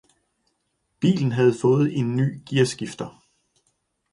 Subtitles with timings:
[0.99, 3.19] Bilen havde fået en ny gearskifter.